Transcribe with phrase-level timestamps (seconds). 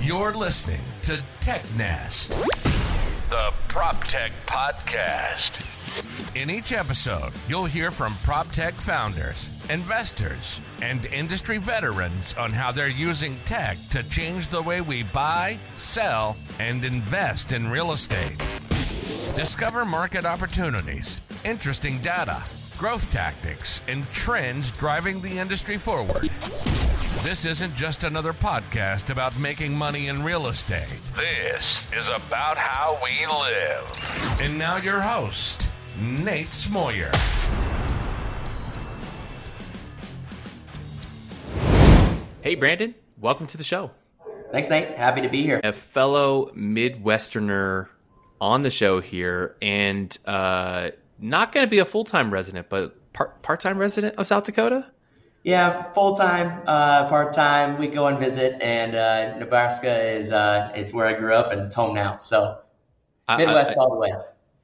[0.00, 2.30] You're listening to TechNest,
[3.30, 6.34] the Prop Tech Podcast.
[6.34, 12.72] In each episode, you'll hear from prop tech founders, investors, and industry veterans on how
[12.72, 18.36] they're using tech to change the way we buy, sell, and invest in real estate.
[19.36, 22.42] Discover market opportunities, interesting data,
[22.76, 26.28] growth tactics, and trends driving the industry forward.
[27.22, 30.88] This isn't just another podcast about making money in real estate.
[31.14, 31.62] This
[31.92, 34.40] is about how we live.
[34.40, 37.14] And now, your host, Nate Smoyer.
[42.40, 43.90] Hey, Brandon, welcome to the show.
[44.50, 44.88] Thanks, Nate.
[44.96, 45.60] Happy to be here.
[45.62, 47.88] A fellow Midwesterner
[48.40, 52.96] on the show here, and uh, not going to be a full time resident, but
[53.12, 54.86] part time resident of South Dakota.
[55.42, 57.78] Yeah, full time, uh, part time.
[57.78, 61.62] We go and visit, and uh, Nebraska is uh, it's where I grew up and
[61.62, 62.18] it's home now.
[62.18, 62.58] So
[63.36, 64.12] Midwest I, I, all the way.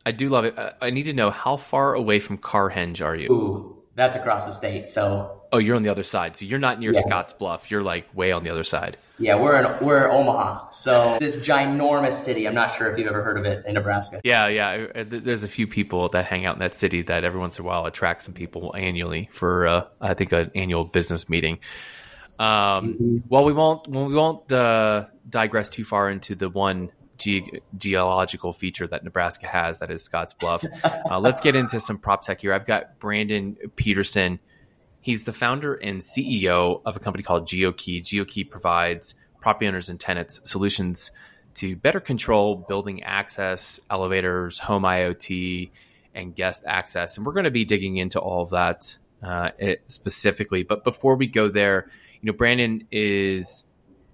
[0.04, 0.54] I do love it.
[0.80, 3.32] I need to know how far away from Carhenge are you?
[3.32, 4.88] Ooh, that's across the state.
[4.88, 6.36] So oh, you're on the other side.
[6.36, 7.00] So you're not near yeah.
[7.00, 7.70] Scotts Bluff.
[7.70, 8.96] You're like way on the other side.
[9.18, 10.70] Yeah, we're in we're Omaha.
[10.70, 12.46] So this ginormous city.
[12.46, 14.20] I'm not sure if you've ever heard of it in Nebraska.
[14.24, 14.86] Yeah, yeah.
[14.94, 17.64] Uh, there's a few people that hang out in that city that every once in
[17.64, 21.58] a while attract some people annually for uh, I think an annual business meeting.
[22.38, 23.16] Um, mm-hmm.
[23.28, 28.86] Well, we won't we won't uh, digress too far into the one ge- geological feature
[28.86, 30.64] that Nebraska has, that is Scotts Bluff.
[31.08, 32.52] Uh, let's get into some prop tech here.
[32.52, 34.40] I've got Brandon Peterson.
[35.06, 38.02] He's the founder and CEO of a company called GeoKey.
[38.02, 41.12] GeoKey provides property owners and tenants solutions
[41.54, 45.70] to better control building access, elevators, home IoT,
[46.12, 47.16] and guest access.
[47.16, 49.50] And we're going to be digging into all of that uh,
[49.86, 50.64] specifically.
[50.64, 51.88] But before we go there,
[52.20, 53.62] you know, Brandon is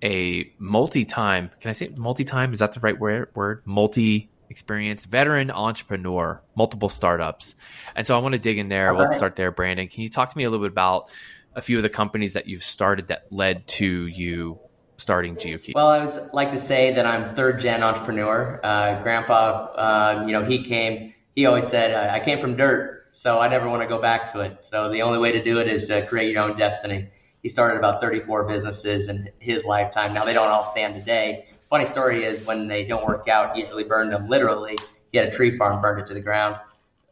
[0.05, 1.53] a multi-time.
[1.61, 2.53] Can I say multi-time?
[2.53, 3.63] Is that the right word?
[3.65, 7.57] Multi experienced veteran entrepreneur, multiple startups,
[7.97, 8.95] and so I want to dig in there.
[8.95, 9.89] Let's start there, Brandon.
[9.89, 11.11] Can you talk to me a little bit about
[11.55, 14.61] a few of the companies that you've started that led to you
[14.97, 15.75] starting GeoKey?
[15.75, 18.61] Well, I was like to say that I'm third gen entrepreneur.
[18.63, 21.15] Uh, grandpa, um, you know, he came.
[21.35, 24.41] He always said, "I came from dirt, so I never want to go back to
[24.41, 27.09] it." So the only way to do it is to create your own destiny.
[27.43, 30.15] He started about 34 businesses in his lifetime.
[30.15, 31.47] Now they don't all stand today.
[31.73, 34.77] Funny story is when they don't work out, he usually burned them literally.
[35.11, 36.57] He had a tree farm, burned it to the ground.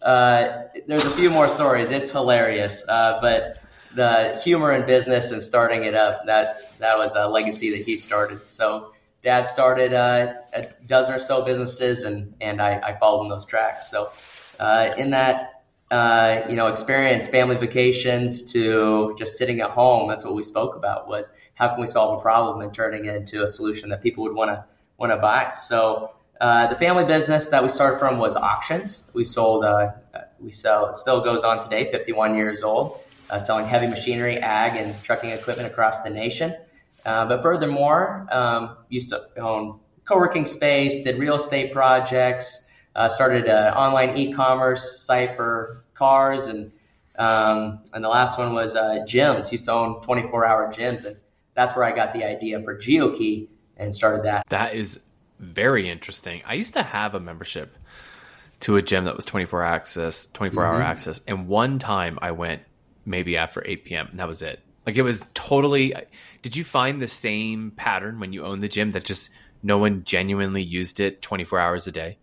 [0.02, 1.90] Uh, there's a few more stories.
[1.90, 3.62] It's hilarious, uh, but
[3.94, 7.96] the humor in business and starting it up that that was a legacy that he
[7.96, 8.38] started.
[8.50, 8.92] So
[9.24, 13.46] dad started uh, a dozen or so businesses, and and I, I followed in those
[13.46, 13.90] tracks.
[13.90, 14.12] So
[14.58, 15.59] uh, in that
[15.90, 20.08] uh, you know, experience family vacations to just sitting at home.
[20.08, 23.16] That's what we spoke about was how can we solve a problem and turning it
[23.16, 24.64] into a solution that people would want to
[24.98, 25.50] want to buy.
[25.50, 29.04] So uh, the family business that we started from was auctions.
[29.12, 29.92] We sold, uh,
[30.38, 34.76] we sell, it still goes on today, 51 years old, uh, selling heavy machinery, ag,
[34.76, 36.54] and trucking equipment across the nation.
[37.04, 43.46] Uh, but furthermore, um, used to own co-working space, did real estate projects, uh, started
[43.46, 46.72] an online e-commerce site for cars, and
[47.18, 49.52] um, and the last one was uh, gyms.
[49.52, 51.16] Used to own 24-hour gyms, and
[51.54, 54.46] that's where I got the idea for GeoKey and started that.
[54.48, 55.00] That is
[55.38, 56.42] very interesting.
[56.46, 57.76] I used to have a membership
[58.60, 60.82] to a gym that was 24 access, 24 hour mm-hmm.
[60.82, 62.62] access, and one time I went
[63.06, 64.08] maybe after 8 p.m.
[64.10, 64.60] and that was it.
[64.86, 65.94] Like it was totally.
[66.42, 69.30] Did you find the same pattern when you owned the gym that just
[69.62, 72.18] no one genuinely used it 24 hours a day?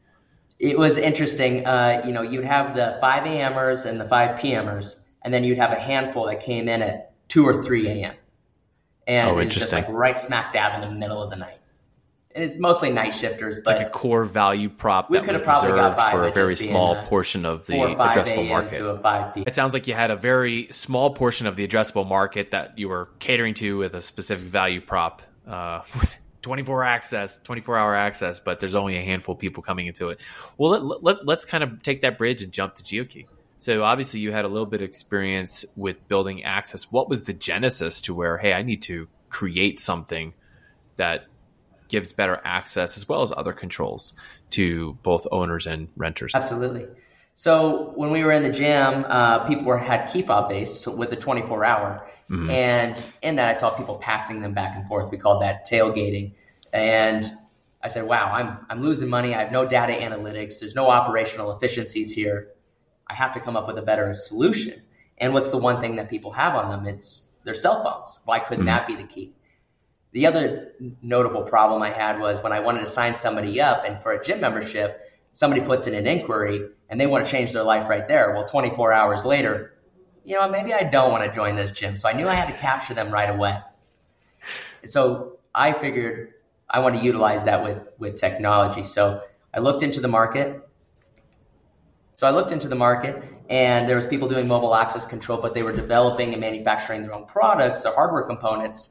[0.59, 1.65] It was interesting.
[1.65, 5.57] Uh, you know, you'd have the 5 a.m.ers and the 5 p.m.ers, and then you'd
[5.57, 8.15] have a handful that came in at 2 or 3 a.m.
[9.05, 11.57] And oh, it's just like right smack dab in the middle of the night.
[12.35, 15.41] And it's mostly night shifters, it's but like a core value prop we that was
[15.41, 19.43] reserved for a very small portion of the addressable market.
[19.47, 22.89] It sounds like you had a very small portion of the addressable market that you
[22.89, 25.23] were catering to with a specific value prop.
[25.47, 25.81] Uh,
[26.47, 30.21] 24 access 24 hour access but there's only a handful of people coming into it.
[30.57, 33.27] Well let, let, let's kind of take that bridge and jump to geokey.
[33.59, 36.89] So obviously you had a little bit of experience with building access.
[36.89, 40.33] What was the genesis to where hey i need to create something
[40.95, 41.25] that
[41.89, 44.13] gives better access as well as other controls
[44.51, 46.33] to both owners and renters?
[46.33, 46.87] Absolutely
[47.39, 51.09] so when we were in the gym uh, people were had key fob base with
[51.09, 52.49] the 24 hour Mm-hmm.
[52.49, 55.11] And in that, I saw people passing them back and forth.
[55.11, 56.33] We called that tailgating.
[56.73, 57.31] And
[57.81, 59.33] I said, wow, I'm, I'm losing money.
[59.33, 60.59] I have no data analytics.
[60.59, 62.49] There's no operational efficiencies here.
[63.07, 64.81] I have to come up with a better solution.
[65.17, 66.93] And what's the one thing that people have on them?
[66.93, 68.19] It's their cell phones.
[68.25, 68.75] Why couldn't mm-hmm.
[68.75, 69.33] that be the key?
[70.11, 74.01] The other notable problem I had was when I wanted to sign somebody up and
[74.01, 75.01] for a gym membership,
[75.37, 78.33] somebody puts in an inquiry and they want to change their life right there.
[78.33, 79.75] Well, 24 hours later,
[80.25, 81.95] you know, maybe I don't want to join this gym.
[81.95, 83.55] So I knew I had to capture them right away.
[84.81, 86.33] And so I figured
[86.67, 88.81] I want to utilize that with, with technology.
[88.81, 89.21] So
[89.53, 90.67] I looked into the market.
[92.15, 95.53] So I looked into the market and there was people doing mobile access control, but
[95.53, 98.89] they were developing and manufacturing their own products, their hardware components.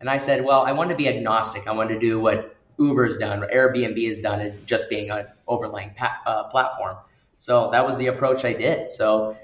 [0.00, 1.68] And I said, well, I want to be agnostic.
[1.68, 5.26] I want to do what Uber's done, or Airbnb has done, is just being an
[5.46, 6.96] overlaying pa- uh, platform.
[7.36, 8.90] So that was the approach I did.
[8.90, 9.36] So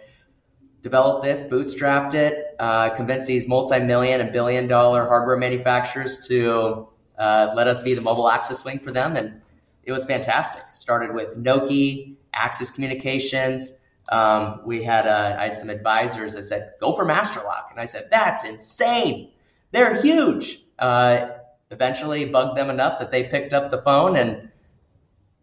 [0.82, 6.88] developed this, bootstrapped it, uh, convinced these multi-million and billion-dollar hardware manufacturers to
[7.18, 9.40] uh, let us be the mobile access wing for them, and
[9.82, 10.62] it was fantastic.
[10.72, 13.72] Started with Nokia, Axis Communications.
[14.10, 17.86] Um, we had uh, I had some advisors that said go for MasterLock, and I
[17.86, 19.32] said that's insane.
[19.72, 20.62] They're huge.
[20.78, 21.30] Uh,
[21.70, 24.48] eventually bugged them enough that they picked up the phone and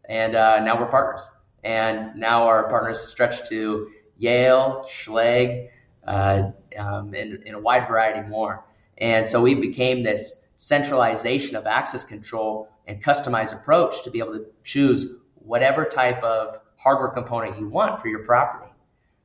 [0.07, 1.27] and uh, now we're partners.
[1.63, 5.69] And now our partners stretch to Yale, Schlage,
[6.06, 8.63] uh, um, and, and, a wide variety more.
[9.00, 14.33] And so we became this centralization of access control and customized approach to be able
[14.33, 18.72] to choose whatever type of hardware component you want for your property.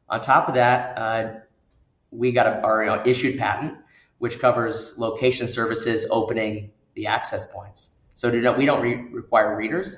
[0.09, 1.41] On top of that, uh,
[2.11, 3.75] we got a, our you know, issued patent,
[4.19, 7.91] which covers location services opening the access points.
[8.15, 9.97] So do not, we don't re- require readers.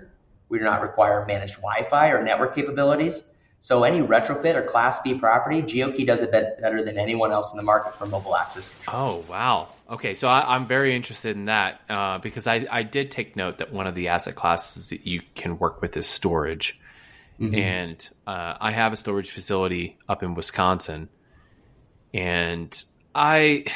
[0.49, 3.25] We do not require managed Wi-Fi or network capabilities.
[3.63, 7.57] So any retrofit or Class B property, GeoKey does it better than anyone else in
[7.57, 9.25] the market for mobile access control.
[9.25, 9.69] Oh wow!
[9.89, 13.59] Okay, so I, am very interested in that uh, because I, I did take note
[13.59, 16.81] that one of the asset classes that you can work with is storage,
[17.39, 17.55] mm-hmm.
[17.55, 21.09] and uh, I have a storage facility up in Wisconsin,
[22.13, 22.85] and
[23.15, 23.67] I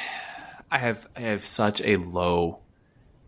[0.69, 2.59] I have I have such a low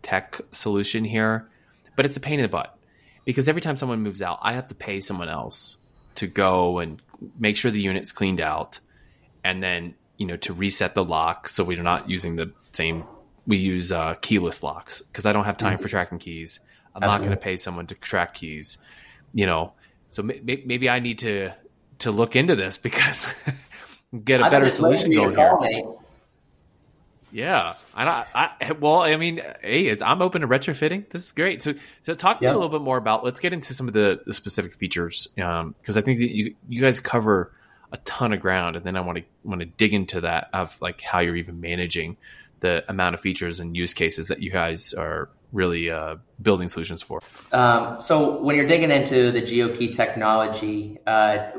[0.01, 1.49] tech solution here,
[1.95, 2.77] but it's a pain in the butt
[3.25, 5.77] because every time someone moves out, I have to pay someone else
[6.15, 7.01] to go and
[7.37, 8.79] make sure the unit's cleaned out,
[9.43, 13.03] and then you know to reset the lock so we're not using the same.
[13.47, 15.83] We use uh, keyless locks because I don't have time mm-hmm.
[15.83, 16.59] for tracking keys.
[16.95, 17.11] I'm Absolutely.
[17.11, 18.77] not going to pay someone to track keys.
[19.33, 19.73] You know,
[20.09, 21.51] so maybe I need to
[21.99, 23.33] to look into this because
[24.23, 25.83] get a better solution going here.
[27.31, 31.09] Yeah, and I, I, well, I mean, hey, I'm open to retrofitting.
[31.09, 31.61] This is great.
[31.61, 31.73] So,
[32.03, 33.23] so talk to me a little bit more about.
[33.23, 36.55] Let's get into some of the, the specific features because um, I think that you
[36.67, 37.53] you guys cover
[37.91, 40.79] a ton of ground, and then I want to want to dig into that of
[40.81, 42.17] like how you're even managing
[42.59, 47.01] the amount of features and use cases that you guys are really uh, building solutions
[47.01, 47.21] for.
[47.51, 51.51] Um, so when you're digging into the GeoKey technology, uh,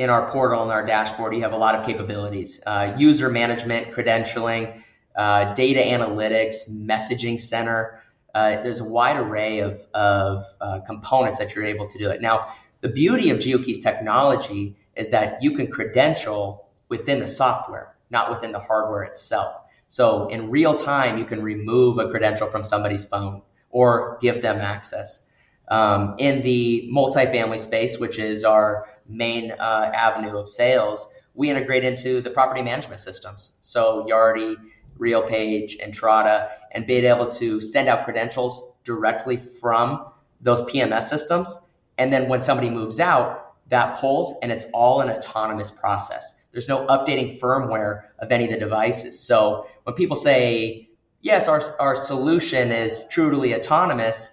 [0.00, 3.92] in our portal and our dashboard, you have a lot of capabilities uh, user management,
[3.92, 4.82] credentialing,
[5.14, 8.02] uh, data analytics, messaging center.
[8.34, 12.22] Uh, there's a wide array of, of uh, components that you're able to do it.
[12.22, 18.30] Now, the beauty of GeoKey's technology is that you can credential within the software, not
[18.30, 19.54] within the hardware itself.
[19.88, 24.60] So in real time, you can remove a credential from somebody's phone or give them
[24.60, 25.26] access.
[25.70, 31.84] Um, in the multifamily space, which is our main uh, avenue of sales, we integrate
[31.84, 33.52] into the property management systems.
[33.60, 34.56] So Yardi,
[34.98, 40.06] RealPage, Entrata, and being able to send out credentials directly from
[40.40, 41.56] those PMS systems.
[41.98, 46.34] And then when somebody moves out, that pulls and it's all an autonomous process.
[46.52, 49.20] There's no updating firmware of any of the devices.
[49.20, 50.88] So when people say,
[51.20, 54.30] yes, our, our solution is truly autonomous,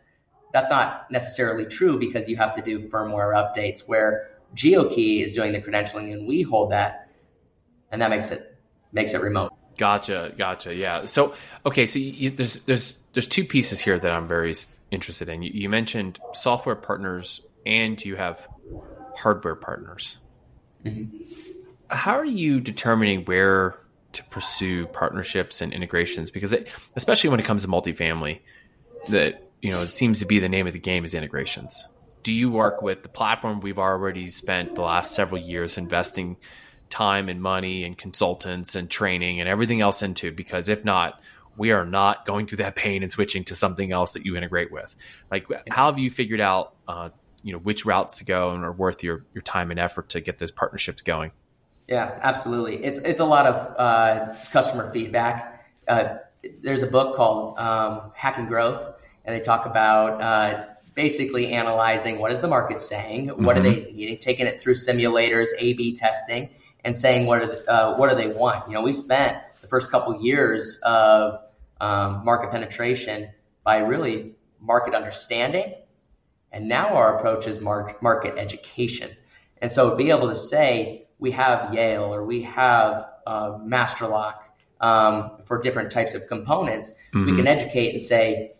[0.54, 5.51] that's not necessarily true because you have to do firmware updates where GeoKey is doing
[5.51, 7.10] the credentialing and we hold that,
[7.92, 8.58] and that makes it
[8.92, 9.54] makes it remote.
[9.77, 10.74] Gotcha, gotcha.
[10.74, 11.06] Yeah.
[11.06, 11.36] So
[11.66, 14.54] okay, so you, there's there's there's two pieces here that I'm very
[14.92, 15.44] interested in.
[15.44, 18.48] You, you mentioned software partners and you have
[19.16, 20.18] hardware partners.
[20.86, 21.18] Mm-hmm.
[21.89, 23.77] How are you determining where
[24.13, 26.32] to pursue partnerships and integrations?
[26.32, 28.39] Because it, especially when it comes to multifamily,
[29.10, 31.86] that you know it seems to be the name of the game is integrations
[32.28, 36.36] do you work with the platform we've already spent the last several years investing
[36.90, 40.32] time and money and consultants and training and everything else into?
[40.34, 41.22] Because if not,
[41.56, 44.74] we are not going through that pain and switching to something else that you integrate
[44.74, 44.94] with.
[45.32, 47.12] Like, how have you figured out, uh,
[47.44, 50.20] you know, which routes to go and are worth your your time and effort to
[50.20, 51.32] get those partnerships going?
[51.88, 52.84] Yeah, absolutely.
[52.84, 55.66] It's it's a lot of uh, customer feedback.
[55.88, 56.18] Uh,
[56.62, 58.97] there's a book called um, Hacking Growth,
[59.28, 60.66] and they talk about uh,
[60.96, 63.50] basically analyzing what is the market saying, what mm-hmm.
[63.50, 66.50] are they needing, taking it through simulators, A/B testing,
[66.84, 68.68] and saying what are the, uh, what do they want.
[68.68, 71.42] You know, we spent the first couple years of
[71.82, 73.30] um, market penetration
[73.64, 75.76] by really market understanding.
[76.52, 79.12] And now our approach is mar- market education.
[79.62, 84.36] And so be able to say we have Yale or we have uh, Masterlock
[84.80, 87.30] um, for different types of components, mm-hmm.
[87.30, 88.54] we can educate and say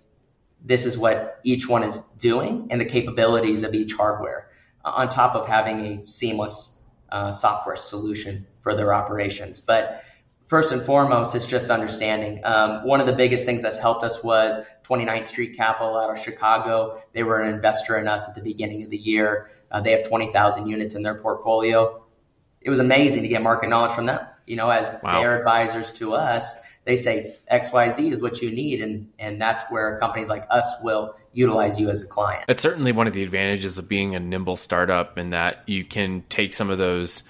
[0.64, 4.50] this is what each one is doing and the capabilities of each hardware
[4.84, 6.74] uh, on top of having a seamless
[7.10, 9.60] uh, software solution for their operations.
[9.60, 10.04] But
[10.48, 12.42] first and foremost, it's just understanding.
[12.44, 16.20] Um, one of the biggest things that's helped us was 29th Street Capital out of
[16.20, 17.02] Chicago.
[17.14, 19.52] They were an investor in us at the beginning of the year.
[19.72, 22.04] Uh, they have 20,000 units in their portfolio.
[22.62, 24.26] It was amazing to get market knowledge from them.
[24.46, 25.20] You know, as wow.
[25.20, 26.56] their advisors to us,
[26.88, 28.82] they say XYZ is what you need.
[28.82, 32.46] And, and that's where companies like us will utilize you as a client.
[32.48, 36.24] It's certainly one of the advantages of being a nimble startup in that you can
[36.30, 37.24] take some of those,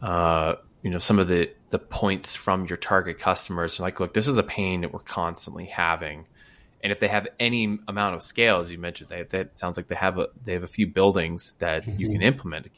[0.00, 3.80] uh, you know, some of the, the points from your target customers.
[3.80, 6.26] Like, look, this is a pain that we're constantly having.
[6.80, 9.88] And if they have any amount of scale, as you mentioned, they, that sounds like
[9.88, 12.00] they have a, they have a few buildings that mm-hmm.
[12.00, 12.68] you can implement.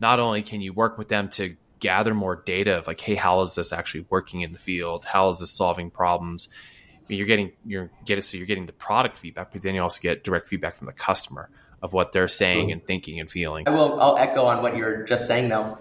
[0.00, 3.40] Not only can you work with them to gather more data of like, hey, how
[3.42, 5.04] is this actually working in the field?
[5.04, 6.48] How is this solving problems?
[6.52, 9.82] I mean, you're getting you're getting so you're getting the product feedback, but then you
[9.82, 11.50] also get direct feedback from the customer
[11.82, 13.68] of what they're saying and thinking and feeling.
[13.68, 15.78] I will I'll echo on what you're just saying though.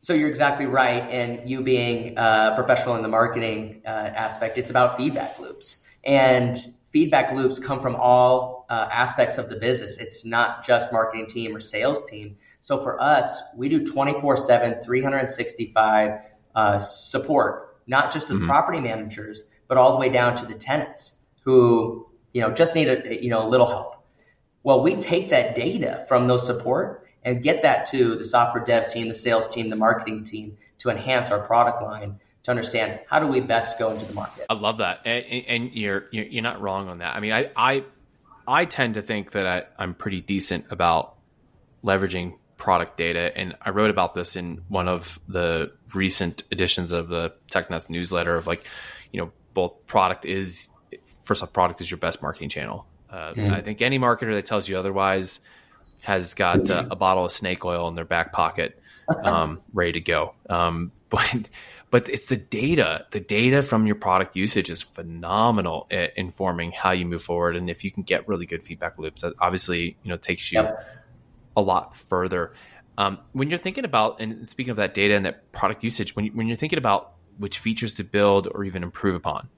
[0.00, 4.70] So you're exactly right, and you being a professional in the marketing uh, aspect, it's
[4.70, 6.56] about feedback loops, and
[6.92, 9.96] feedback loops come from all uh, aspects of the business.
[9.96, 12.36] It's not just marketing team or sales team.
[12.66, 16.20] So for us, we do 24 7, 365
[16.52, 18.42] uh, support, not just to mm-hmm.
[18.42, 22.74] the property managers, but all the way down to the tenants who, you know, just
[22.74, 24.04] need a, you know, a little help.
[24.64, 28.88] Well, we take that data from those support and get that to the software dev
[28.88, 33.20] team, the sales team, the marketing team to enhance our product line to understand how
[33.20, 34.44] do we best go into the market.
[34.50, 37.14] I love that, and, and you're you're not wrong on that.
[37.14, 37.84] I mean, I I,
[38.48, 41.14] I tend to think that I, I'm pretty decent about
[41.84, 43.36] leveraging product data.
[43.36, 48.36] And I wrote about this in one of the recent editions of the TechNest newsletter
[48.36, 48.64] of like,
[49.12, 50.68] you know, both product is,
[51.22, 52.86] first off, product is your best marketing channel.
[53.10, 53.52] Uh, mm.
[53.52, 55.40] I think any marketer that tells you otherwise
[56.00, 58.80] has got uh, a bottle of snake oil in their back pocket,
[59.22, 60.34] um, ready to go.
[60.48, 61.48] Um, but,
[61.90, 63.06] but it's the data.
[63.12, 67.54] The data from your product usage is phenomenal at informing how you move forward.
[67.54, 70.62] And if you can get really good feedback loops, that obviously, you know, takes you
[70.62, 70.95] yep
[71.56, 72.52] a lot further.
[72.98, 76.26] Um, when you're thinking about, and speaking of that data and that product usage, when,
[76.26, 79.48] you, when you're thinking about which features to build or even improve upon,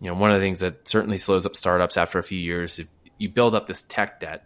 [0.00, 2.78] you know, one of the things that certainly slows up startups after a few years,
[2.78, 4.44] if you build up this tech debt,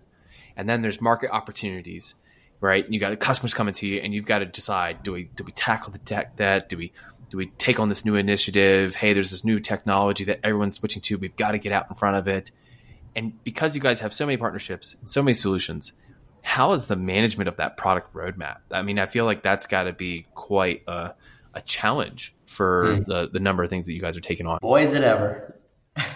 [0.56, 2.14] and then there's market opportunities,
[2.60, 2.88] right?
[2.88, 5.52] You got customers coming to you, and you've got to decide: do we do we
[5.52, 6.68] tackle the tech debt?
[6.68, 6.92] Do we
[7.30, 8.96] do we take on this new initiative?
[8.96, 11.18] Hey, there's this new technology that everyone's switching to.
[11.18, 12.50] We've got to get out in front of it.
[13.16, 15.92] And because you guys have so many partnerships and so many solutions,
[16.44, 18.58] how is the management of that product roadmap?
[18.70, 21.14] I mean, I feel like that's got to be quite a,
[21.54, 23.10] a challenge for hmm.
[23.10, 24.58] the, the number of things that you guys are taking on.
[24.60, 25.58] Boy, is it ever.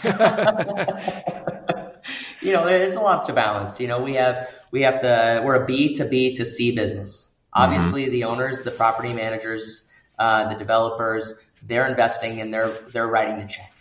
[2.42, 3.80] you know, there's a lot to balance.
[3.80, 7.26] You know, we have we have to we're a B to B to C business.
[7.54, 8.12] Obviously, mm-hmm.
[8.12, 9.84] the owners, the property managers,
[10.18, 13.72] uh, the developers, they're investing and they're they're writing the check.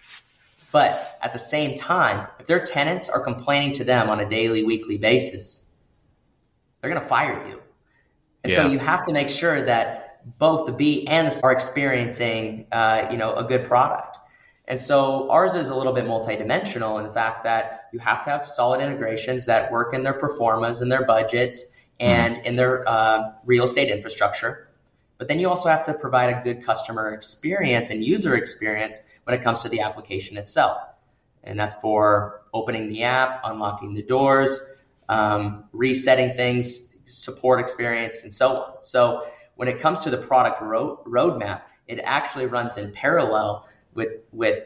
[0.71, 4.63] But at the same time, if their tenants are complaining to them on a daily,
[4.63, 5.66] weekly basis,
[6.87, 7.61] they're going to fire you.
[8.43, 8.63] And yeah.
[8.63, 12.67] so you have to make sure that both the B and the C are experiencing,
[12.71, 14.17] uh, you know, a good product.
[14.69, 18.29] And so ours is a little bit multidimensional in the fact that you have to
[18.29, 21.65] have solid integrations that work in their performance and their budgets
[21.99, 22.45] and mm-hmm.
[22.45, 24.69] in their uh, real estate infrastructure.
[25.17, 29.37] But then you also have to provide a good customer experience and user experience when
[29.37, 30.79] it comes to the application itself.
[31.43, 34.59] And that's for opening the app, unlocking the doors,
[35.09, 38.73] um, resetting things, support experience, and so on.
[38.81, 44.19] So when it comes to the product road, roadmap, it actually runs in parallel with
[44.31, 44.63] with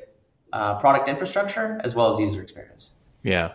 [0.53, 2.93] uh, product infrastructure as well as user experience.
[3.23, 3.53] Yeah.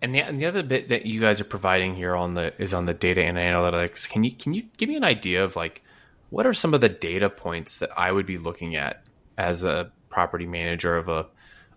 [0.00, 2.74] And the, and the other bit that you guys are providing here on the is
[2.74, 4.10] on the data and analytics.
[4.10, 5.82] Can you can you give me an idea of like
[6.30, 9.04] what are some of the data points that I would be looking at
[9.38, 11.26] as a property manager of a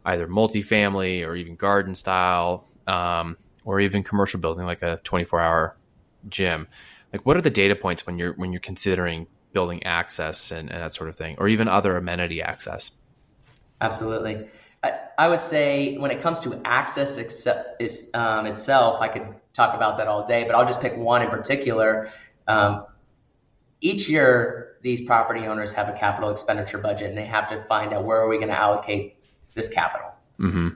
[0.05, 5.77] either multifamily or even garden style um, or even commercial building like a 24 hour
[6.29, 6.67] gym
[7.11, 10.81] like what are the data points when you're when you're considering building access and, and
[10.81, 12.91] that sort of thing or even other amenity access
[13.81, 14.47] absolutely
[14.83, 19.27] I, I would say when it comes to access except, is, um, itself i could
[19.53, 22.09] talk about that all day but i'll just pick one in particular
[22.47, 22.85] um,
[23.81, 27.93] each year these property owners have a capital expenditure budget and they have to find
[27.93, 29.15] out where are we going to allocate
[29.55, 30.11] this capital.
[30.39, 30.69] Mm-hmm.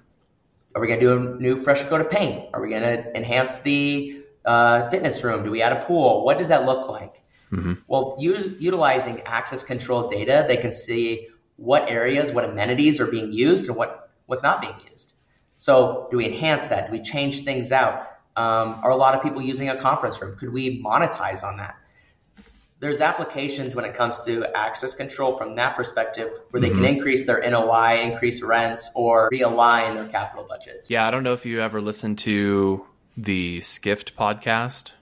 [0.75, 2.49] Are we going to do a new fresh coat of paint?
[2.53, 5.43] Are we going to enhance the uh, fitness room?
[5.43, 6.23] Do we add a pool?
[6.23, 7.23] What does that look like?
[7.51, 7.73] Mm-hmm.
[7.87, 13.31] Well, u- utilizing access control data, they can see what areas, what amenities are being
[13.31, 15.13] used, and what what's not being used.
[15.57, 16.87] So, do we enhance that?
[16.87, 18.07] Do we change things out?
[18.35, 20.37] Um, are a lot of people using a conference room?
[20.37, 21.75] Could we monetize on that?
[22.79, 26.75] There's applications when it comes to access control from that perspective where they Mhm.
[26.75, 30.89] can increase their NOI, increase rents, or realign their capital budgets.
[30.89, 32.85] Yeah, I don't know if you ever listened to
[33.17, 34.93] the Skift podcast.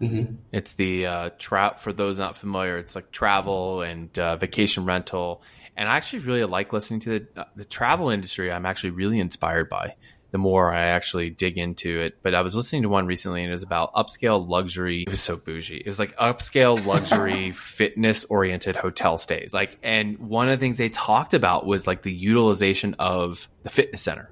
[0.00, 0.36] Mhm.
[0.52, 2.78] It's the uh, trap for those not familiar.
[2.78, 5.42] It's like travel and uh, vacation rental,
[5.76, 8.52] and I actually really like listening to the uh, the travel industry.
[8.52, 9.94] I'm actually really inspired by
[10.36, 12.22] the more I actually dig into it.
[12.22, 15.04] But I was listening to one recently, and it was about upscale luxury.
[15.04, 15.78] It was so bougie.
[15.78, 19.54] It was like upscale luxury fitness oriented hotel stays.
[19.54, 23.70] Like, and one of the things they talked about was like the utilization of the
[23.70, 24.30] fitness center,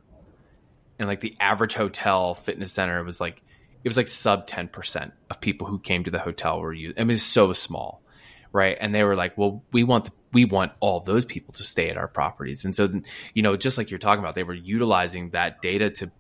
[0.99, 3.41] and like the average hotel fitness center was like
[3.83, 7.01] it was like sub 10% of people who came to the hotel were used.
[7.01, 8.03] I mean, it's so small,
[8.53, 8.77] right?
[8.79, 11.89] And they were like, well, we want, the, we want all those people to stay
[11.89, 12.65] at our properties.
[12.65, 13.01] And so,
[13.33, 16.11] you know, just like you're talking about, they were utilizing that data to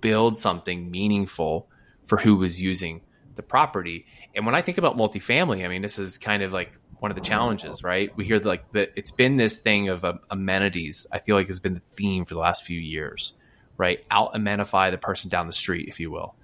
[0.00, 1.68] build something meaningful
[2.06, 3.00] for who was using
[3.34, 4.06] the property.
[4.34, 7.14] And when I think about multifamily, I mean, this is kind of like one of
[7.16, 8.16] the challenges, right?
[8.16, 11.06] We hear like that it's been this thing of uh, amenities.
[11.10, 13.32] I feel like has been the theme for the last few years,
[13.76, 14.04] right?
[14.10, 16.36] Out amenify the person down the street, if you will.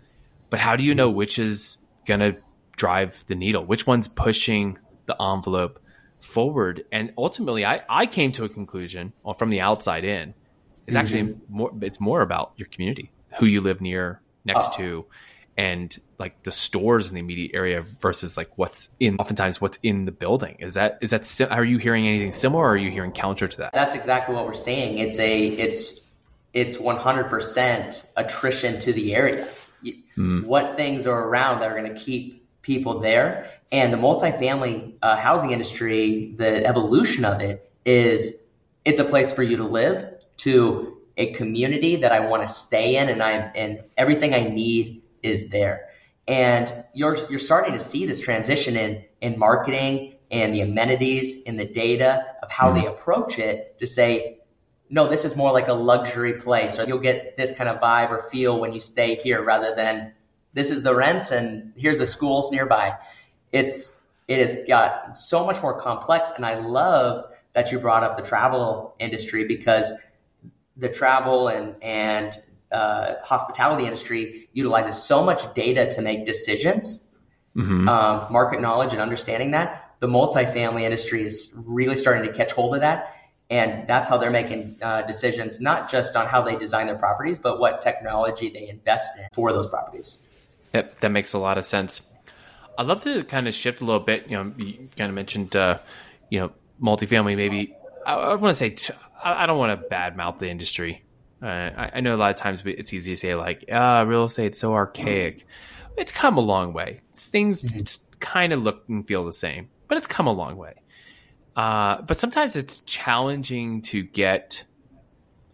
[0.50, 2.36] But how do you know which is going to
[2.72, 3.64] drive the needle?
[3.64, 5.78] Which one's pushing the envelope
[6.20, 6.84] forward?
[6.92, 10.34] And ultimately, I, I came to a conclusion from the outside in.
[10.86, 10.96] It's mm-hmm.
[10.96, 11.72] actually more.
[11.82, 14.76] It's more about your community, who you live near, next ah.
[14.76, 15.06] to,
[15.56, 19.16] and like the stores in the immediate area versus like what's in.
[19.16, 21.50] Oftentimes, what's in the building is that is that.
[21.50, 22.64] Are you hearing anything similar?
[22.64, 23.72] or Are you hearing counter to that?
[23.74, 24.98] That's exactly what we're seeing.
[24.98, 26.00] It's a it's
[26.54, 29.46] it's 100% attrition to the area.
[29.84, 30.40] Y- hmm.
[30.40, 33.50] What things are around that are going to keep people there?
[33.70, 38.40] And the multifamily uh, housing industry, the evolution of it is
[38.84, 42.96] it's a place for you to live, to a community that I want to stay
[42.96, 45.88] in, and I and everything I need is there.
[46.26, 51.58] And you're you're starting to see this transition in in marketing and the amenities and
[51.58, 54.38] the data of how they approach it to say,
[54.90, 58.10] no, this is more like a luxury place, or you'll get this kind of vibe
[58.10, 60.12] or feel when you stay here rather than
[60.54, 62.96] this is the rents and here's the schools nearby.
[63.52, 63.92] It's
[64.26, 68.22] it has got so much more complex, and I love that you brought up the
[68.22, 69.92] travel industry because
[70.76, 77.08] the travel and and uh, hospitality industry utilizes so much data to make decisions,
[77.88, 79.84] um, market knowledge, and understanding that.
[80.00, 83.16] The multifamily industry is really starting to catch hold of that,
[83.50, 87.38] and that's how they're making uh, decisions, not just on how they design their properties,
[87.38, 90.22] but what technology they invest in for those properties.
[90.72, 92.02] That, that makes a lot of sense.
[92.78, 94.30] I'd love to kind of shift a little bit.
[94.30, 95.78] You know, you kind of mentioned, uh,
[96.30, 97.36] you know, multifamily.
[97.36, 97.74] Maybe
[98.06, 101.02] I, I want to say t- I I don't want to badmouth the industry.
[101.42, 104.24] Uh, I, I know a lot of times it's easy to say like, ah, real
[104.24, 105.44] estate's so archaic.
[105.96, 107.00] It's come a long way.
[107.14, 110.74] Things just kind of look and feel the same, but it's come a long way.
[111.56, 114.64] Uh, but sometimes it's challenging to get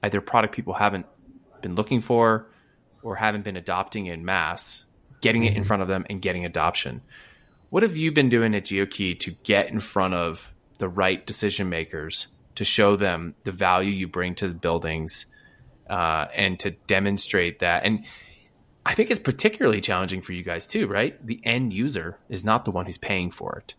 [0.03, 1.07] either product people haven't
[1.63, 2.51] been looking for
[3.03, 4.85] or haven't been adopting in mass,
[5.25, 7.01] getting it in front of them and getting adoption.
[7.71, 11.71] What have you been doing at GeoKey to get in front of the right decision
[11.71, 15.25] makers to show them the value you bring to the buildings
[15.89, 17.87] uh, and to demonstrate that?
[17.87, 18.05] And
[18.85, 21.17] I think it's particularly challenging for you guys too, right?
[21.27, 23.75] The end user is not the one who's paying for it.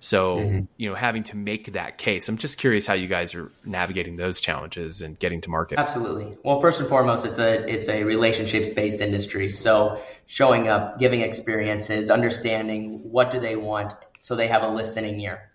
[0.00, 0.64] So, mm-hmm.
[0.76, 2.28] you know, having to make that case.
[2.28, 5.78] I'm just curious how you guys are navigating those challenges and getting to market.
[5.78, 6.36] Absolutely.
[6.44, 9.50] Well, first and foremost, it's a it's a relationships based industry.
[9.50, 15.18] So showing up, giving experiences, understanding what do they want, so they have a listening
[15.20, 15.50] ear.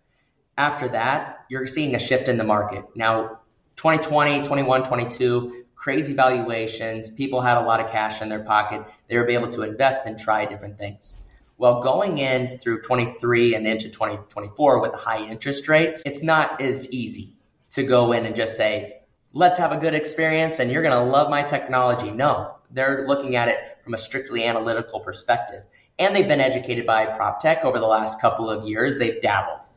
[0.58, 2.84] After that, you're seeing a shift in the market.
[2.96, 3.40] Now,
[3.78, 7.10] 2020, 21, 22, crazy valuations.
[7.10, 8.84] People had a lot of cash in their pocket.
[9.08, 11.18] They were able to invest and try different things.
[11.62, 16.60] Well, going in through 23 and into 2024 with the high interest rates, it's not
[16.60, 17.36] as easy
[17.70, 21.04] to go in and just say, let's have a good experience and you're going to
[21.04, 22.10] love my technology.
[22.10, 25.62] No, they're looking at it from a strictly analytical perspective.
[26.00, 28.98] And they've been educated by prop tech over the last couple of years.
[28.98, 29.68] They've dabbled.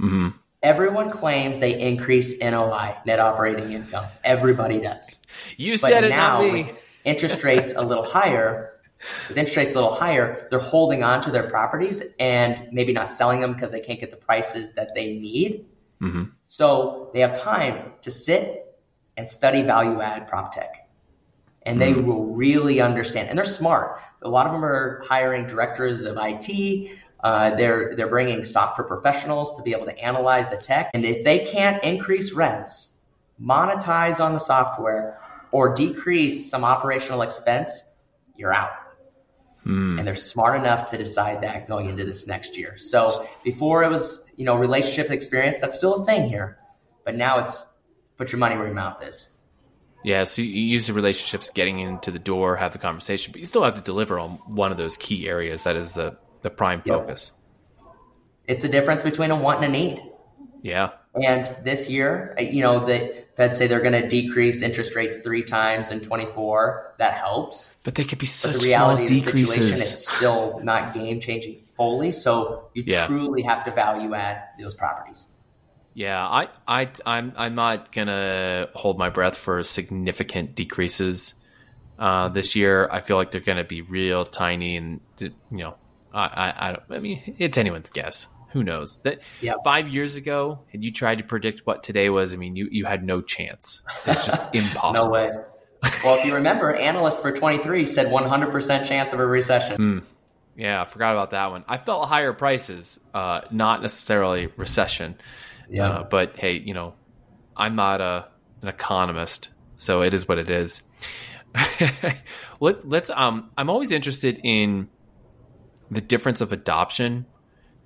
[0.00, 0.28] Mm-hmm.
[0.62, 4.04] Everyone claims they increase NOI, net operating income.
[4.24, 5.18] Everybody does.
[5.56, 6.70] You But said it, now, not me.
[7.04, 8.74] interest rates a little higher,
[9.28, 13.12] With interest rates a little higher, they're holding on to their properties and maybe not
[13.12, 15.66] selling them because they can't get the prices that they need.
[16.00, 16.24] Mm-hmm.
[16.46, 18.76] So they have time to sit
[19.16, 20.88] and study value add prop tech.
[21.62, 23.28] And they will really understand.
[23.28, 24.00] And they're smart.
[24.22, 26.90] A lot of them are hiring directors of IT.
[27.20, 30.90] Uh, they're they're bringing software professionals to be able to analyze the tech.
[30.94, 32.90] And if they can't increase rents,
[33.42, 37.82] monetize on the software, or decrease some operational expense,
[38.34, 38.70] you're out.
[39.64, 42.78] And they're smart enough to decide that going into this next year.
[42.78, 46.58] So before it was, you know, relationship experience, that's still a thing here.
[47.04, 47.62] But now it's
[48.16, 49.28] put your money where your mouth is.
[50.04, 53.46] Yeah, so you use the relationships getting into the door, have the conversation, but you
[53.46, 56.80] still have to deliver on one of those key areas that is the, the prime
[56.84, 57.00] Yep.
[57.00, 57.32] focus.
[58.46, 60.02] It's a difference between a want and a need.
[60.62, 60.92] Yeah.
[61.14, 65.18] And this year, uh, you know, the Fed say they're going to decrease interest rates
[65.18, 66.94] three times in 24.
[66.98, 67.72] That helps.
[67.84, 69.92] But they could be But such the reality small of the situation, decreases.
[69.92, 72.12] it's still not game changing fully.
[72.12, 73.06] So you Yeah.
[73.06, 75.28] truly have to value add those properties.
[75.94, 81.34] Yeah, I, I, I'm, I'm not gonna hold my breath for significant decreases
[81.98, 82.88] uh, this year.
[82.90, 85.74] I feel like they're gonna be real tiny, and you know,
[86.12, 88.28] I, I, I, don't, I mean, it's anyone's guess.
[88.52, 88.98] Who knows?
[89.02, 89.56] That Yep.
[89.64, 92.32] five years ago, and you tried to predict what today was.
[92.32, 93.82] I mean, you, you had no chance.
[94.06, 95.08] It's just impossible.
[95.08, 95.30] No way.
[96.04, 100.02] Well, if you remember, analysts for 23 said 100% chance of a recession.
[100.56, 101.64] Yeah, I forgot about that one.
[101.68, 105.16] I felt higher prices, uh, not necessarily recession.
[105.70, 105.88] Yeah.
[105.88, 106.94] Uh, but hey, you know,
[107.56, 108.26] I'm not a
[108.62, 110.82] an economist, so it is what it is.
[112.60, 113.08] Let, let's.
[113.10, 114.88] Um, I'm always interested in
[115.92, 117.26] the difference of adoption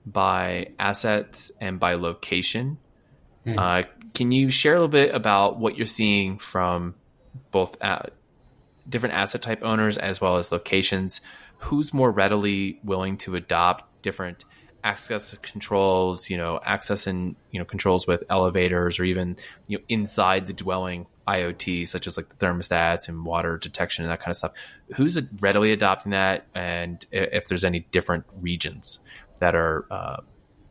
[0.04, 2.78] by assets and by location.
[3.58, 3.82] Uh,
[4.14, 6.94] can you share a little bit about what you're seeing from
[7.50, 8.02] both uh,
[8.88, 11.20] different asset type owners as well as locations?
[11.58, 14.44] Who's more readily willing to adopt different
[14.84, 19.36] access controls, you know, access and you know controls with elevators or even
[19.66, 24.12] you know inside the dwelling IoT, such as like the thermostats and water detection and
[24.12, 24.52] that kind of stuff.
[24.96, 28.98] Who's readily adopting that, and if there's any different regions
[29.42, 30.16] that are uh,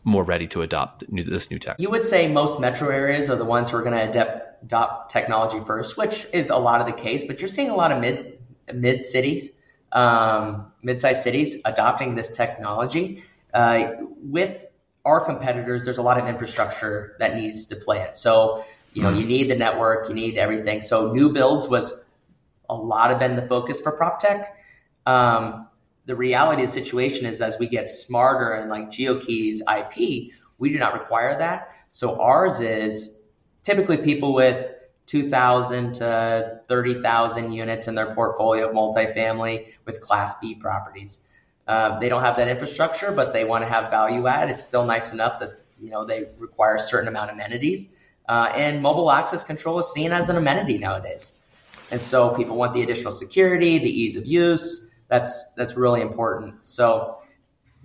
[0.05, 1.75] more ready to adopt new, this new tech?
[1.77, 5.11] You would say most metro areas are the ones who are going to adopt, adopt
[5.11, 7.25] technology first, which is a lot of the case.
[7.25, 8.39] But you're seeing a lot of mid
[8.73, 9.49] mid cities,
[9.91, 13.23] um, mid-sized cities adopting this technology.
[13.53, 14.65] Uh, with
[15.03, 18.15] our competitors, there's a lot of infrastructure that needs to play it.
[18.15, 20.81] So you know, you need the network, you need everything.
[20.81, 22.03] So new builds was
[22.69, 24.57] a lot of been the focus for prop tech.
[25.05, 25.67] Um,
[26.05, 30.71] the reality of the situation is as we get smarter and like GeoKey's IP, we
[30.71, 31.75] do not require that.
[31.91, 33.15] So ours is
[33.63, 34.69] typically people with
[35.07, 41.19] 2,000 to 30,000 units in their portfolio of multifamily with Class B properties.
[41.67, 44.49] Uh, they don't have that infrastructure, but they want to have value add.
[44.49, 47.93] It's still nice enough that you know they require a certain amount of amenities.
[48.27, 51.33] Uh, and mobile access control is seen as an amenity nowadays.
[51.91, 54.90] And so people want the additional security, the ease of use.
[55.11, 56.65] That's that's really important.
[56.65, 57.17] So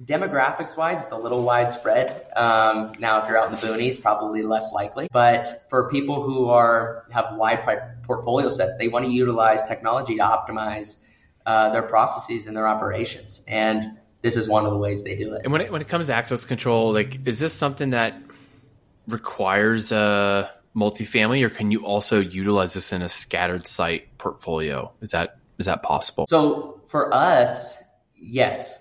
[0.04, 2.26] demographics wise, it's a little widespread.
[2.36, 5.08] Um, now, if you're out in the boonies, probably less likely.
[5.12, 7.64] But for people who are have wide
[8.04, 10.98] portfolio sets, they want to utilize technology to optimize
[11.46, 13.42] uh, their processes and their operations.
[13.48, 15.42] And this is one of the ways they do it.
[15.42, 18.14] And when it, when it comes to access control, like, is this something that
[19.08, 24.92] requires a multifamily, or can you also utilize this in a scattered site portfolio?
[25.00, 26.26] Is that is that possible?
[26.28, 27.82] So for us,
[28.14, 28.80] yes,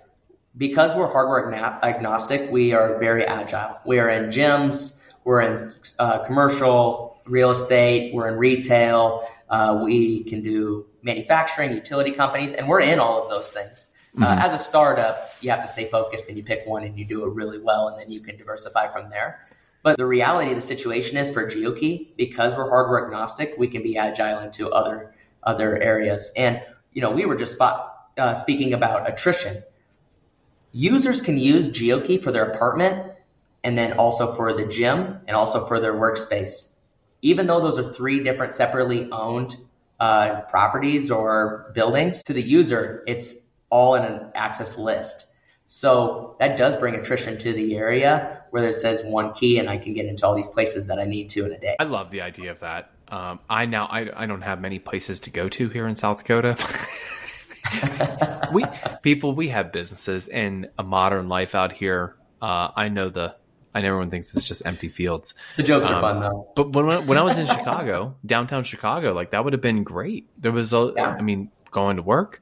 [0.57, 3.77] because we're hardware agnostic, we are very agile.
[3.85, 10.23] We are in gyms, we're in uh, commercial real estate, we're in retail, uh, we
[10.23, 13.87] can do manufacturing, utility companies, and we're in all of those things.
[14.21, 17.03] Uh, as a startup, you have to stay focused and you pick one and you
[17.03, 19.41] do it really well, and then you can diversify from there.
[19.83, 23.83] But the reality of the situation is for GeoKey, because we're hardware agnostic, we can
[23.83, 25.13] be agile into other
[25.43, 26.31] other areas.
[26.37, 26.61] And
[26.93, 29.63] you know, we were just spot, uh, speaking about attrition.
[30.71, 33.13] Users can use GeoKey for their apartment,
[33.63, 36.69] and then also for the gym, and also for their workspace.
[37.21, 39.55] Even though those are three different separately owned
[39.99, 43.35] uh, properties or buildings, to the user, it's
[43.69, 45.25] all in an access list.
[45.67, 49.77] So that does bring attrition to the area where it says one key and I
[49.77, 51.75] can get into all these places that I need to in a day.
[51.79, 52.91] I love the idea of that.
[53.07, 56.19] Um, I now I, I don't have many places to go to here in South
[56.19, 56.55] Dakota.
[58.53, 58.65] we
[59.01, 62.15] people we have businesses and a modern life out here.
[62.41, 63.35] Uh, I know the
[63.73, 65.33] I know everyone thinks it's just empty fields.
[65.57, 66.47] The jokes Um, are fun though.
[66.55, 70.29] But when when I was in Chicago, downtown Chicago, like that would have been great.
[70.37, 71.09] There was a, Yeah.
[71.09, 72.41] I mean, going to work,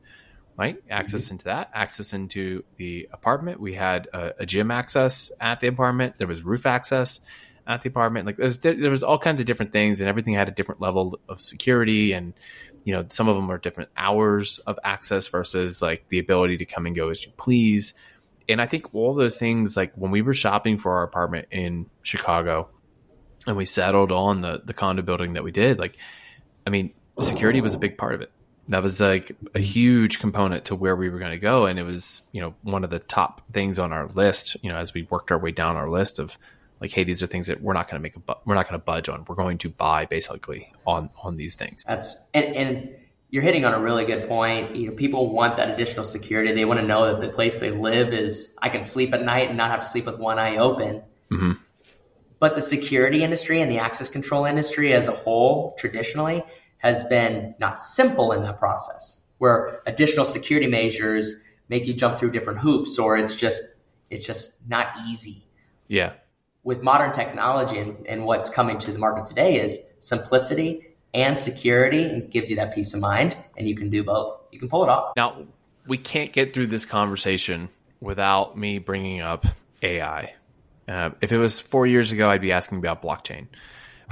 [0.58, 0.78] right?
[0.90, 1.34] Access mm-hmm.
[1.34, 3.60] into that, access into the apartment.
[3.60, 6.20] We had a, a, gym access at the apartment.
[6.20, 7.20] There was roof access
[7.66, 8.28] at the apartment.
[8.28, 11.20] Like there's, there was all kinds of different things, and everything had a different level
[11.28, 12.14] of security.
[12.14, 12.34] And
[12.84, 16.66] you know, some of them are different hours of access versus like the ability to
[16.66, 17.94] come and go as you please.
[18.50, 21.90] And I think all those things, like when we were shopping for our apartment in
[22.02, 22.70] Chicago,
[23.46, 25.98] and we settled on the the condo building that we did, like,
[26.66, 28.32] I mean, security was a big part of it
[28.70, 31.84] that was like a huge component to where we were going to go and it
[31.84, 35.04] was you know one of the top things on our list you know as we
[35.04, 36.38] worked our way down our list of
[36.84, 38.70] like hey these are things that we're not going to make a bu- we're not
[38.70, 42.56] going to budge on we're going to buy basically on on these things that's and,
[42.56, 42.90] and
[43.32, 46.66] you're hitting on a really good point you know people want that additional security they
[46.66, 49.58] want to know that the place they live is i can sleep at night and
[49.58, 51.54] not have to sleep with one eye open mm-hmm.
[52.38, 56.44] but the security industry and the access control industry as a whole traditionally
[56.84, 61.34] has been not simple in that process, where additional security measures
[61.70, 63.62] make you jump through different hoops, or it's just
[64.10, 65.48] it's just not easy.
[65.88, 66.14] Yeah.
[66.64, 72.04] With modern technology and, and what's coming to the market today is simplicity and security
[72.04, 74.40] and gives you that peace of mind and you can do both.
[74.52, 75.14] You can pull it off.
[75.16, 75.46] Now,
[75.86, 79.46] we can't get through this conversation without me bringing up
[79.82, 80.34] AI.
[80.88, 83.48] Uh, if it was four years ago, I'd be asking about blockchain.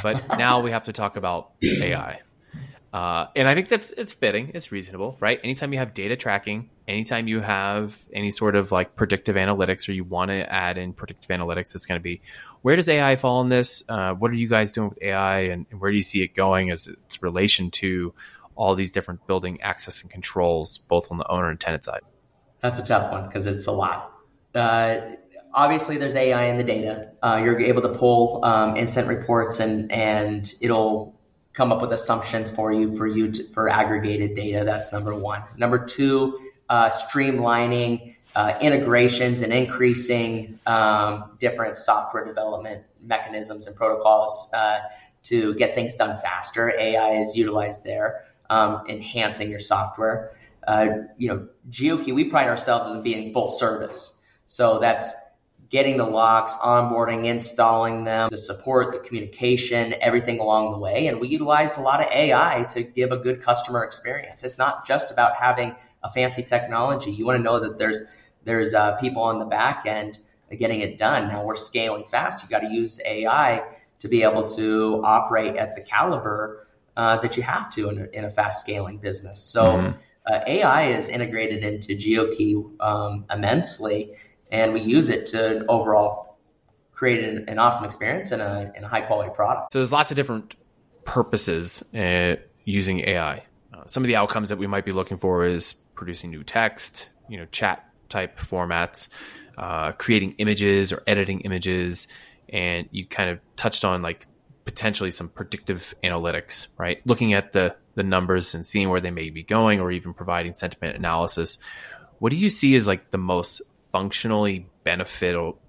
[0.02, 2.22] But now we have to talk about AI.
[2.94, 5.40] Uh, and I think that's it's fitting, it's reasonable, right?
[5.44, 9.94] Anytime you have data tracking, anytime you have any sort of like predictive analytics, or
[9.94, 12.22] you want to add in predictive analytics, it's going to be
[12.64, 13.82] where does AI fall in this?
[13.88, 16.36] Uh, what are you guys doing with AI, and, and, where do you see it
[16.36, 18.14] going as its relation to
[18.56, 22.02] all these different building access and controls, both on the owner and tenant side?
[22.60, 24.12] That's a tough one because it's a lot.
[24.54, 24.98] Uh,
[25.54, 27.12] obviously, there's AI in the data.
[27.24, 31.21] Uh, you're able to pull um, instant reports, and and it'll
[31.54, 34.64] come up with assumptions for you for you to, for aggregated data.
[34.64, 35.44] That's number one.
[35.58, 44.50] Number two, uh, streamlining uh, integrations and increasing um, different software development mechanisms and protocols
[44.54, 44.80] uh,
[45.24, 46.74] to get things done faster.
[46.78, 50.32] AI is utilized there, um, enhancing your software.
[50.66, 50.88] Uh,
[51.18, 54.14] you know, GeoKey, we pride ourselves as being full service.
[54.48, 55.06] So that's
[55.72, 61.08] getting the locks, onboarding, installing them, the support, the communication, everything along the way.
[61.08, 64.44] And we utilize a lot of AI to give a good customer experience.
[64.44, 67.12] It's not just about having a fancy technology.
[67.12, 68.00] You want to know that there's
[68.44, 70.20] there's uh, people on the back end
[70.60, 71.30] getting it done.
[71.30, 72.44] Now we're scaling fast.
[72.44, 73.64] You got to use AI
[74.00, 78.18] to be able to operate at the caliber uh, that you have to in a,
[78.18, 79.42] in a fast scaling business.
[79.42, 79.98] So mm-hmm.
[80.26, 84.16] uh, AI is integrated into GeoKey um, immensely
[84.52, 86.38] and we use it to overall
[86.92, 89.74] create an, an awesome experience and a, and a, high quality product.
[89.74, 90.56] So there's lots of different
[91.04, 93.44] purposes uh, using AI.
[93.74, 97.10] Uh, some of the outcomes that we might be looking for is producing new text,
[97.28, 99.08] you know, chat type formats,
[99.58, 102.08] uh, creating images or editing images,
[102.50, 104.28] and you kind of touched on like
[104.66, 107.02] potentially some predictive analytics, right?
[107.06, 110.54] Looking at the the numbers and seeing where they may be going, or even providing
[110.54, 111.58] sentiment analysis.
[112.20, 113.62] What do you see as like the most
[113.92, 115.60] functionally beneficial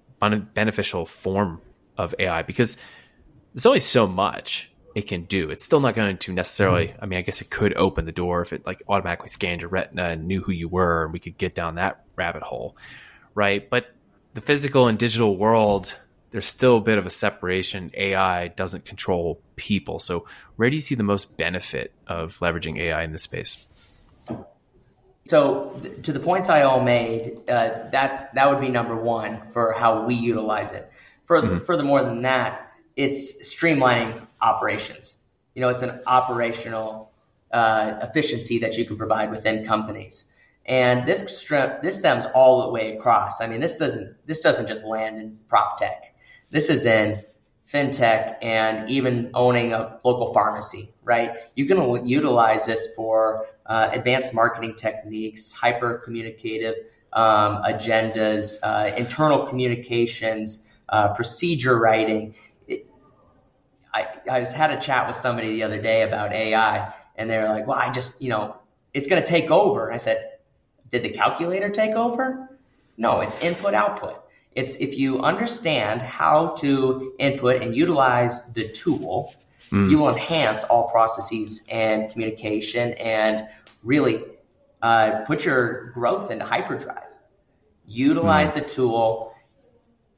[0.53, 1.61] beneficial form
[1.97, 2.77] of AI because
[3.53, 5.49] there's only so much it can do.
[5.49, 6.87] It's still not going to necessarily.
[6.87, 7.03] Mm-hmm.
[7.03, 9.69] I mean, I guess it could open the door if it like automatically scanned your
[9.69, 12.77] retina and knew who you were, and we could get down that rabbit hole,
[13.33, 13.67] right?
[13.69, 13.87] But
[14.33, 15.97] the physical and digital world,
[16.29, 17.91] there's still a bit of a separation.
[17.95, 19.99] AI doesn't control people.
[19.99, 23.67] So, where do you see the most benefit of leveraging AI in this space?
[25.25, 29.71] So to the points I all made, uh, that that would be number one for
[29.71, 30.89] how we utilize it.
[31.25, 31.65] Further, mm-hmm.
[31.65, 35.17] furthermore than that, it's streamlining operations.
[35.55, 37.11] You know, it's an operational
[37.51, 40.25] uh, efficiency that you can provide within companies,
[40.65, 43.39] and this stre- this stems all the way across.
[43.39, 46.15] I mean, this doesn't this doesn't just land in prop tech.
[46.49, 47.23] This is in
[47.73, 51.31] fintech and even owning a local pharmacy, right?
[51.55, 56.75] You can utilize this for uh, advanced marketing techniques, hyper communicative
[57.13, 62.35] um, agendas, uh, internal communications, uh, procedure writing.
[62.67, 62.85] It,
[63.93, 67.49] I, I just had a chat with somebody the other day about AI, and they're
[67.49, 68.55] like, well, I just, you know,
[68.93, 69.87] it's going to take over.
[69.87, 70.33] And I said,
[70.91, 72.59] did the calculator take over?
[72.97, 74.22] No, it's input output.
[74.55, 79.33] It's if you understand how to input and utilize the tool,
[79.71, 79.89] mm.
[79.89, 83.47] you will enhance all processes and communication and
[83.83, 84.23] really
[84.81, 86.99] uh, put your growth into hyperdrive.
[87.85, 88.53] Utilize mm.
[88.55, 89.33] the tool,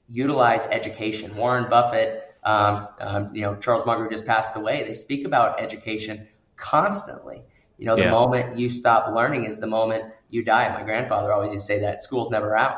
[0.10, 1.36] utilize education.
[1.36, 4.84] Warren Buffett, um, um, you know, Charles Munger just passed away.
[4.88, 7.41] They speak about education constantly.
[7.78, 8.12] You know, the Yeah.
[8.12, 10.69] moment you stop learning is the moment you die.
[10.74, 12.78] My grandfather always used to say that school's never out.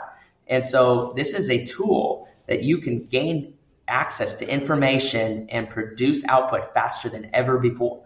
[0.50, 3.54] And so this is a tool that you can gain
[3.88, 8.04] access to information and produce output faster than ever before.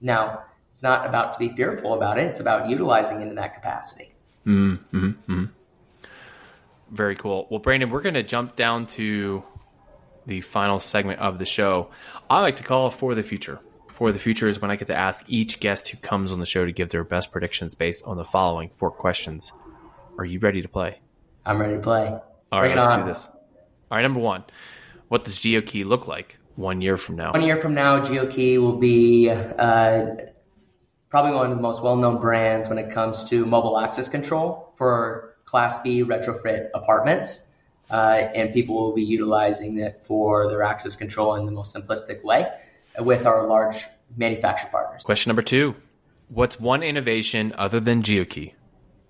[0.00, 2.26] Now, it's not about to be fearful about it.
[2.26, 4.10] It's about utilizing it in that capacity.
[4.46, 5.44] Mm-hmm, mm-hmm.
[6.90, 7.46] Very cool.
[7.50, 9.42] Well, Brandon, we're going to jump down to
[10.26, 11.90] the final segment of the show.
[12.30, 13.60] I like to call for the future.
[13.92, 16.46] For the future is when I get to ask each guest who comes on the
[16.46, 19.52] show to give their best predictions based on the following four questions.
[20.18, 21.00] Are you ready to play?
[21.48, 22.14] I'm ready to play.
[22.52, 23.00] All right, let's on.
[23.00, 23.26] do this.
[23.26, 24.44] All right, number one.
[25.08, 27.32] What does GeoKey look like one year from now?
[27.32, 30.06] One year from now, GeoKey will be uh,
[31.08, 35.36] probably one of the most well-known brands when it comes to mobile access control for
[35.46, 37.40] Class B retrofit apartments,
[37.90, 37.94] uh,
[38.34, 42.46] and people will be utilizing it for their access control in the most simplistic way
[42.98, 43.86] with our large
[44.18, 45.02] manufacturer partners.
[45.02, 45.74] Question number two.
[46.28, 48.52] What's one innovation other than GeoKey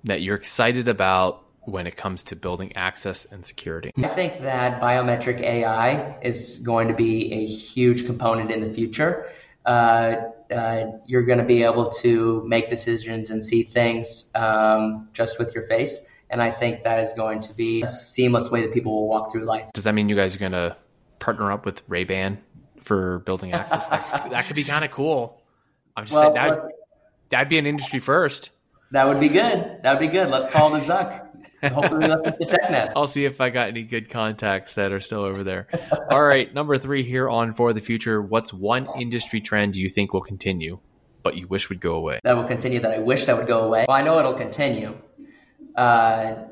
[0.04, 3.92] that you're excited about when it comes to building access and security?
[4.02, 9.30] I think that biometric AI is going to be a huge component in the future.
[9.64, 10.16] Uh,
[10.50, 15.54] uh, you're going to be able to make decisions and see things um, just with
[15.54, 16.00] your face.
[16.30, 19.32] And I think that is going to be a seamless way that people will walk
[19.32, 19.70] through life.
[19.74, 20.76] Does that mean you guys are going to
[21.18, 22.38] partner up with Ray Ban
[22.80, 23.88] for building access?
[23.88, 25.42] that, that could be kind of cool.
[25.96, 26.72] I'm just Well, saying that
[27.28, 28.50] that'd be an industry first.
[28.90, 29.80] That would be good.
[29.82, 30.30] That would be good.
[30.30, 31.26] Let's call the Zuck.
[31.62, 32.92] Hopefully, we listen to TechNest.
[32.96, 35.66] I'll see if I got any good contacts that are still over there.
[36.10, 38.22] All right, number three here on for the future.
[38.22, 40.78] What's one industry trend you think will continue,
[41.22, 42.20] but you wish would go away?
[42.22, 43.86] that will continue that I wish that would go away.
[43.88, 44.96] Well, I know it'll continue.
[45.74, 46.44] Uh,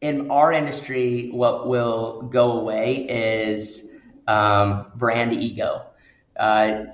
[0.00, 3.90] in our industry, what will go away is
[4.26, 5.86] um, brand ego.
[6.36, 6.84] Uh,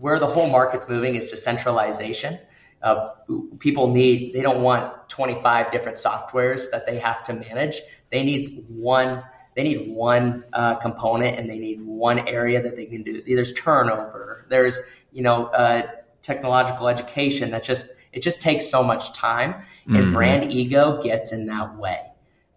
[0.00, 2.38] where the whole market's moving is to centralization.
[2.82, 3.10] Uh,
[3.58, 7.80] people need, they don't want 25 different softwares that they have to manage.
[8.10, 9.22] They need one,
[9.54, 13.22] they need one uh, component and they need one area that they can do.
[13.22, 14.46] There's turnover.
[14.48, 14.78] There's,
[15.12, 15.88] you know, uh,
[16.22, 21.46] technological education that just, it just takes so much time and brand ego gets in
[21.46, 22.10] that way.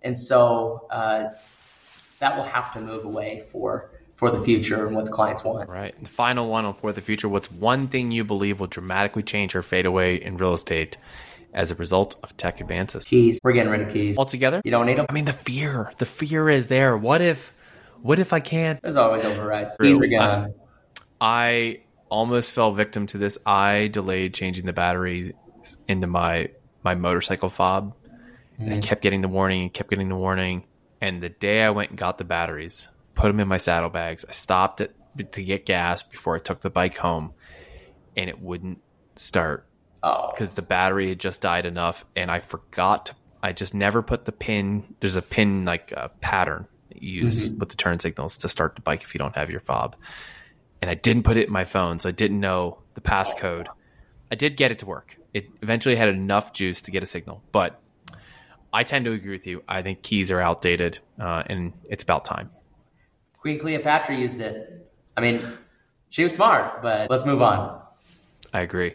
[0.03, 1.29] And so uh,
[2.19, 5.69] that will have to move away for, for the future and what the clients want.
[5.69, 5.95] Right.
[6.01, 7.27] The final one on for the future.
[7.27, 10.97] What's one thing you believe will dramatically change or fade away in real estate
[11.53, 13.05] as a result of tech advances?
[13.05, 13.39] Keys.
[13.43, 14.17] We're getting rid of keys.
[14.17, 15.07] Altogether, You don't need them.
[15.09, 16.95] I mean, the fear, the fear is there.
[16.97, 17.53] What if,
[18.01, 18.81] what if I can't?
[18.81, 19.77] There's always overrides.
[19.77, 20.53] Keys are gone.
[21.19, 23.37] I almost fell victim to this.
[23.45, 25.31] I delayed changing the batteries
[25.87, 26.49] into my
[26.83, 27.95] my motorcycle fob,
[28.59, 28.81] and I mm-hmm.
[28.81, 30.65] kept getting the warning, and kept getting the warning.
[31.01, 34.31] And the day I went and got the batteries, put them in my saddlebags, I
[34.31, 34.95] stopped it
[35.31, 37.33] to get gas before I took the bike home,
[38.17, 38.81] and it wouldn't
[39.15, 39.67] start
[40.03, 43.05] Oh, because the battery had just died enough, and I forgot.
[43.07, 44.95] To, I just never put the pin.
[44.99, 48.75] There's a pin like a pattern that you use with the turn signals to start
[48.75, 49.95] the bike if you don't have your fob.
[50.81, 53.67] And I didn't put it in my phone, so I didn't know the passcode.
[54.29, 55.17] I did get it to work.
[55.33, 57.79] It eventually had enough juice to get a signal, but
[58.73, 59.63] I tend to agree with you.
[59.69, 62.49] I think keys are outdated, uh, and it's about time.
[63.43, 64.89] Queen Cleopatra used it.
[65.17, 65.41] I mean,
[66.09, 67.81] she was smart, but let's move on.
[68.53, 68.93] I agree.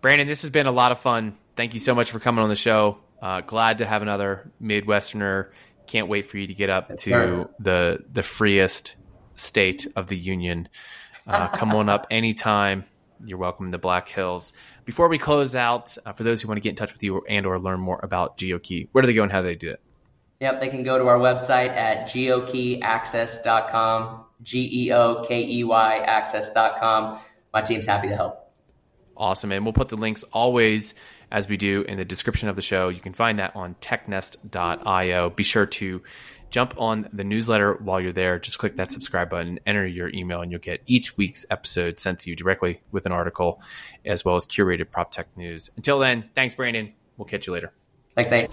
[0.00, 1.36] Brandon, this has been a lot of fun.
[1.56, 2.98] Thank you so much for coming on the show.
[3.20, 5.48] Uh, glad to have another Midwesterner.
[5.88, 7.48] Can't wait for you to get up to sir.
[7.58, 8.94] the the freest
[9.34, 10.68] state of the union.
[11.26, 12.84] Uh, come on up anytime.
[13.24, 14.52] You're welcome in the Black Hills.
[14.84, 17.22] Before we close out, uh, for those who want to get in touch with you
[17.28, 19.70] and or learn more about GeoKey, where do they go and how do they do
[19.70, 19.80] it?
[20.40, 25.98] Yep, they can go to our website at geokeyaccess.com, G E O K E Y
[25.98, 27.20] access.com.
[27.52, 28.52] My team's happy to help.
[29.16, 29.52] Awesome.
[29.52, 30.94] And we'll put the links always,
[31.30, 32.88] as we do, in the description of the show.
[32.88, 35.30] You can find that on technest.io.
[35.30, 36.02] Be sure to
[36.48, 38.38] jump on the newsletter while you're there.
[38.38, 42.20] Just click that subscribe button, enter your email, and you'll get each week's episode sent
[42.20, 43.60] to you directly with an article,
[44.06, 45.70] as well as curated prop tech news.
[45.76, 46.94] Until then, thanks, Brandon.
[47.18, 47.74] We'll catch you later.
[48.14, 48.48] Thanks, Nate.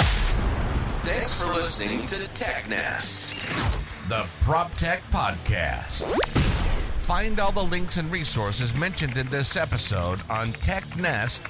[1.08, 6.04] Thanks for listening to TechNest, the Prop Tech Podcast.
[7.00, 11.48] Find all the links and resources mentioned in this episode on technest.io.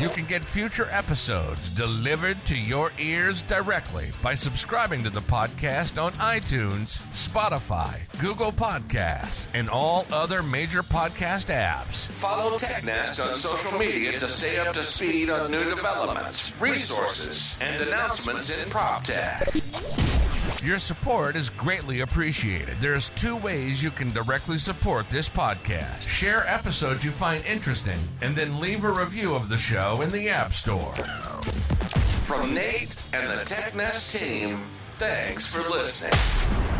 [0.00, 6.02] You can get future episodes delivered to your ears directly by subscribing to the podcast
[6.02, 12.06] on iTunes, Spotify, Google Podcasts, and all other major podcast apps.
[12.06, 17.82] Follow TechNest on social media to stay up to speed on new developments, resources, and
[17.82, 19.48] announcements in prop tech.
[20.64, 22.76] Your support is greatly appreciated.
[22.80, 26.06] There's two ways you can directly support this podcast.
[26.06, 30.28] Share episodes you find interesting, and then leave a review of the show in the
[30.28, 30.94] App Store.
[32.22, 34.60] From Nate and the TechNest team,
[34.96, 36.79] thanks for listening.